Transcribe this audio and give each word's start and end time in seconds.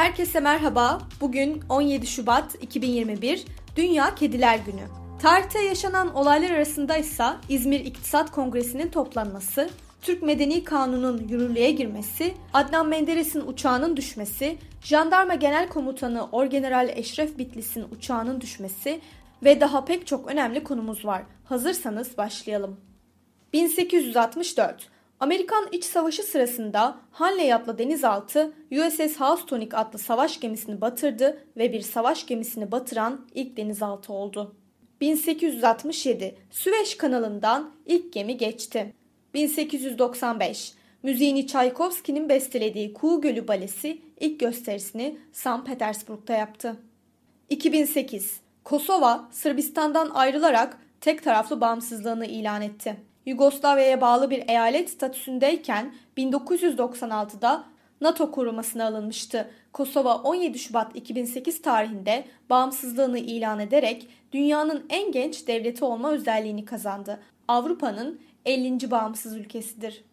Herkese 0.00 0.40
merhaba. 0.40 0.98
Bugün 1.20 1.62
17 1.68 2.06
Şubat 2.06 2.54
2021 2.62 3.44
Dünya 3.76 4.14
Kediler 4.14 4.58
Günü. 4.66 4.82
Tarihte 5.22 5.62
yaşanan 5.62 6.14
olaylar 6.14 6.50
arasında 6.50 6.96
ise 6.96 7.24
İzmir 7.48 7.80
İktisat 7.80 8.30
Kongresi'nin 8.30 8.88
toplanması, 8.88 9.70
Türk 10.02 10.22
Medeni 10.22 10.64
Kanunu'nun 10.64 11.28
yürürlüğe 11.28 11.70
girmesi, 11.70 12.34
Adnan 12.52 12.88
Menderes'in 12.88 13.40
uçağının 13.46 13.96
düşmesi, 13.96 14.58
Jandarma 14.82 15.34
Genel 15.34 15.68
Komutanı 15.68 16.28
Orgeneral 16.32 16.88
Eşref 16.88 17.38
Bitlis'in 17.38 17.84
uçağının 17.90 18.40
düşmesi 18.40 19.00
ve 19.44 19.60
daha 19.60 19.84
pek 19.84 20.06
çok 20.06 20.30
önemli 20.30 20.64
konumuz 20.64 21.04
var. 21.04 21.22
Hazırsanız 21.44 22.18
başlayalım. 22.18 22.80
1864 23.52 24.88
Amerikan 25.20 25.68
İç 25.72 25.84
Savaşı 25.84 26.22
sırasında 26.22 26.96
Hanley 27.10 27.54
adlı 27.54 27.78
denizaltı 27.78 28.52
USS 28.72 29.20
Housatonic 29.20 29.76
adlı 29.76 29.98
savaş 29.98 30.40
gemisini 30.40 30.80
batırdı 30.80 31.44
ve 31.56 31.72
bir 31.72 31.80
savaş 31.80 32.26
gemisini 32.26 32.72
batıran 32.72 33.26
ilk 33.34 33.56
denizaltı 33.56 34.12
oldu. 34.12 34.56
1867 35.00 36.34
Süveyş 36.50 36.96
kanalından 36.96 37.74
ilk 37.86 38.12
gemi 38.12 38.36
geçti. 38.36 38.94
1895 39.34 40.72
Müziğini 41.02 41.46
Çaykovski'nin 41.46 42.28
bestelediği 42.28 42.94
Kuğu 42.94 43.20
Gölü 43.20 43.48
Balesi 43.48 44.02
ilk 44.20 44.40
gösterisini 44.40 45.18
St. 45.32 45.66
Petersburg'da 45.66 46.32
yaptı. 46.32 46.76
2008 47.50 48.40
Kosova 48.64 49.28
Sırbistan'dan 49.32 50.10
ayrılarak 50.10 50.78
tek 51.00 51.24
taraflı 51.24 51.60
bağımsızlığını 51.60 52.26
ilan 52.26 52.62
etti. 52.62 53.09
Yugoslavya'ya 53.26 54.00
bağlı 54.00 54.30
bir 54.30 54.48
eyalet 54.48 54.90
statüsündeyken 54.90 55.94
1996'da 56.18 57.64
NATO 58.00 58.30
korumasına 58.30 58.86
alınmıştı. 58.86 59.50
Kosova 59.72 60.14
17 60.14 60.58
Şubat 60.58 60.96
2008 60.96 61.62
tarihinde 61.62 62.24
bağımsızlığını 62.50 63.18
ilan 63.18 63.60
ederek 63.60 64.08
dünyanın 64.32 64.86
en 64.88 65.12
genç 65.12 65.46
devleti 65.46 65.84
olma 65.84 66.10
özelliğini 66.10 66.64
kazandı. 66.64 67.20
Avrupa'nın 67.48 68.20
50. 68.44 68.90
bağımsız 68.90 69.36
ülkesidir. 69.36 70.04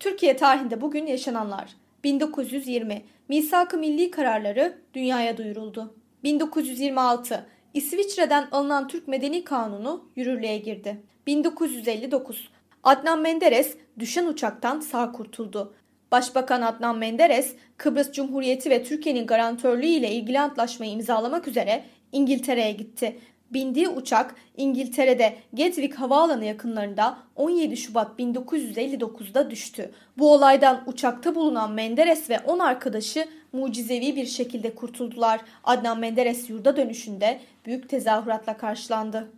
Türkiye 0.00 0.36
tarihinde 0.36 0.80
bugün 0.80 1.06
yaşananlar 1.06 1.70
1920 2.04 3.02
Misak-ı 3.28 3.78
Milli 3.78 4.10
kararları 4.10 4.78
dünyaya 4.94 5.36
duyuruldu. 5.36 5.94
1926 6.24 7.46
İsviçre'den 7.78 8.48
alınan 8.52 8.88
Türk 8.88 9.08
Medeni 9.08 9.44
Kanunu 9.44 10.04
yürürlüğe 10.16 10.58
girdi. 10.58 11.02
1959 11.26 12.48
Adnan 12.82 13.20
Menderes 13.20 13.76
düşen 13.98 14.26
uçaktan 14.26 14.80
sağ 14.80 15.12
kurtuldu. 15.12 15.74
Başbakan 16.12 16.62
Adnan 16.62 16.98
Menderes, 16.98 17.54
Kıbrıs 17.76 18.12
Cumhuriyeti 18.12 18.70
ve 18.70 18.84
Türkiye'nin 18.84 19.26
garantörlüğü 19.26 19.86
ile 19.86 20.10
ilgili 20.10 20.40
antlaşmayı 20.40 20.92
imzalamak 20.92 21.48
üzere 21.48 21.84
İngiltere'ye 22.12 22.72
gitti. 22.72 23.20
Bindiği 23.50 23.88
uçak 23.88 24.34
İngiltere'de 24.56 25.36
Gatwick 25.52 25.94
Havaalanı 25.94 26.44
yakınlarında 26.44 27.18
17 27.36 27.76
Şubat 27.76 28.20
1959'da 28.20 29.50
düştü. 29.50 29.90
Bu 30.18 30.32
olaydan 30.32 30.82
uçakta 30.86 31.34
bulunan 31.34 31.72
Menderes 31.72 32.30
ve 32.30 32.38
10 32.38 32.58
arkadaşı 32.58 33.28
mucizevi 33.52 34.16
bir 34.16 34.26
şekilde 34.26 34.74
kurtuldular. 34.74 35.40
Adnan 35.64 35.98
Menderes 35.98 36.50
yurda 36.50 36.76
dönüşünde 36.76 37.40
büyük 37.66 37.88
tezahüratla 37.88 38.56
karşılandı. 38.56 39.30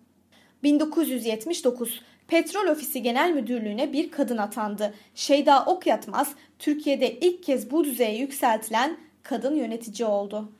1979 0.62 2.00
Petrol 2.28 2.66
Ofisi 2.66 3.02
Genel 3.02 3.32
Müdürlüğü'ne 3.32 3.92
bir 3.92 4.10
kadın 4.10 4.38
atandı. 4.38 4.94
Şeyda 5.14 5.64
Okyatmaz 5.64 6.34
Türkiye'de 6.58 7.18
ilk 7.20 7.42
kez 7.42 7.70
bu 7.70 7.84
düzeye 7.84 8.16
yükseltilen 8.18 8.96
kadın 9.22 9.54
yönetici 9.54 10.08
oldu. 10.08 10.52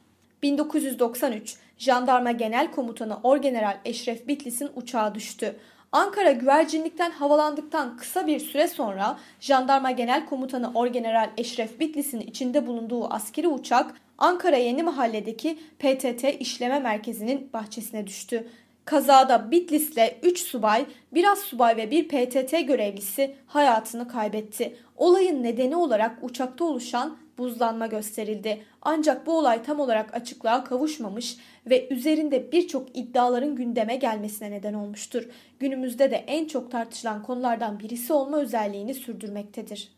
1993 0.43 1.57
Jandarma 1.79 2.33
Genel 2.33 2.71
Komutanı 2.71 3.19
Orgeneral 3.23 3.79
Eşref 3.85 4.29
Bitlis'in 4.29 4.71
uçağı 4.77 5.15
düştü. 5.15 5.57
Ankara 5.93 6.33
güvercinlikten 6.33 7.11
havalandıktan 7.11 7.97
kısa 7.97 8.27
bir 8.27 8.41
süre 8.41 8.69
sonra 8.69 9.19
Jandarma 9.41 9.91
Genel 9.91 10.27
Komutanı 10.27 10.71
Orgeneral 10.75 11.31
Eşref 11.37 11.81
Bitlis'in 11.81 12.21
içinde 12.21 12.67
bulunduğu 12.67 13.15
askeri 13.15 13.49
uçak 13.49 13.95
Ankara 14.19 14.57
Yeni 14.57 14.83
Mahalle'deki 14.83 15.59
PTT 15.79 16.25
işleme 16.41 16.79
merkezinin 16.81 17.51
bahçesine 17.53 18.07
düştü. 18.07 18.49
Kazada 18.85 19.51
Bitlis'le 19.51 20.15
3 20.23 20.39
subay, 20.39 20.87
biraz 21.13 21.39
subay 21.39 21.77
ve 21.77 21.91
bir 21.91 22.09
PTT 22.09 22.51
görevlisi 22.67 23.35
hayatını 23.47 24.09
kaybetti. 24.09 24.77
Olayın 24.97 25.43
nedeni 25.43 25.77
olarak 25.77 26.19
uçakta 26.23 26.65
oluşan 26.65 27.17
buzlanma 27.41 27.87
gösterildi. 27.87 28.65
Ancak 28.83 29.27
bu 29.27 29.39
olay 29.39 29.63
tam 29.63 29.81
olarak 29.81 30.15
açıklığa 30.15 30.65
kavuşmamış 30.65 31.37
ve 31.67 31.89
üzerinde 31.89 32.53
birçok 32.53 32.97
iddiaların 32.97 33.57
gündeme 33.57 33.97
gelmesine 33.97 34.51
neden 34.51 34.75
olmuştur. 34.75 35.29
Günümüzde 35.59 36.11
de 36.11 36.17
en 36.17 36.45
çok 36.45 36.71
tartışılan 36.71 37.23
konulardan 37.23 37.81
birisi 37.81 38.13
olma 38.13 38.39
özelliğini 38.39 38.95
sürdürmektedir. 38.95 39.93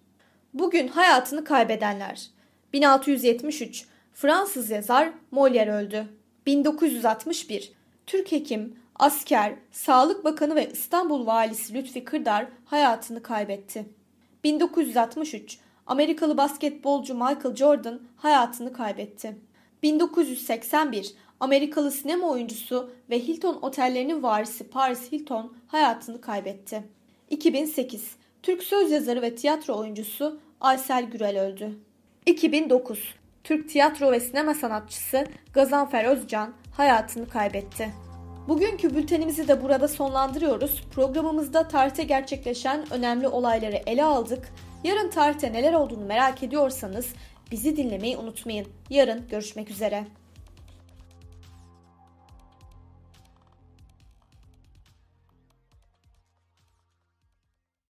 Bugün 0.54 0.88
hayatını 0.88 1.44
kaybedenler 1.44 2.26
1673 2.72 3.86
Fransız 4.14 4.70
yazar 4.70 5.12
Molière 5.32 5.72
öldü. 5.72 6.06
1961 6.46 7.72
Türk 8.06 8.32
hekim, 8.32 8.76
asker, 8.98 9.54
Sağlık 9.72 10.24
Bakanı 10.24 10.54
ve 10.54 10.70
İstanbul 10.72 11.26
Valisi 11.26 11.74
Lütfi 11.74 12.04
Kırdar 12.04 12.46
hayatını 12.64 13.22
kaybetti. 13.22 13.84
1963 14.44 15.58
Amerikalı 15.86 16.36
basketbolcu 16.36 17.14
Michael 17.14 17.56
Jordan 17.56 18.00
hayatını 18.16 18.72
kaybetti. 18.72 19.36
1981 19.82 21.14
Amerikalı 21.40 21.90
sinema 21.90 22.28
oyuncusu 22.28 22.90
ve 23.10 23.18
Hilton 23.18 23.58
otellerinin 23.62 24.22
varisi 24.22 24.70
Paris 24.70 25.12
Hilton 25.12 25.56
hayatını 25.66 26.20
kaybetti. 26.20 26.82
2008 27.30 28.16
Türk 28.42 28.62
söz 28.62 28.90
yazarı 28.90 29.22
ve 29.22 29.34
tiyatro 29.34 29.76
oyuncusu 29.76 30.40
Aysel 30.60 31.04
Gürel 31.04 31.40
öldü. 31.40 31.78
2009 32.26 33.14
Türk 33.44 33.68
tiyatro 33.68 34.12
ve 34.12 34.20
sinema 34.20 34.54
sanatçısı 34.54 35.24
Gazanfer 35.54 36.04
Özcan 36.04 36.52
hayatını 36.76 37.28
kaybetti. 37.28 37.90
Bugünkü 38.48 38.94
bültenimizi 38.94 39.48
de 39.48 39.62
burada 39.62 39.88
sonlandırıyoruz. 39.88 40.82
Programımızda 40.94 41.68
tarihte 41.68 42.02
gerçekleşen 42.02 42.92
önemli 42.92 43.28
olayları 43.28 43.80
ele 43.86 44.04
aldık. 44.04 44.52
Yarın 44.84 45.10
tarihte 45.10 45.52
neler 45.52 45.72
olduğunu 45.72 46.04
merak 46.04 46.42
ediyorsanız 46.42 47.14
bizi 47.50 47.76
dinlemeyi 47.76 48.16
unutmayın. 48.16 48.66
Yarın 48.90 49.28
görüşmek 49.28 49.70
üzere. 49.70 50.04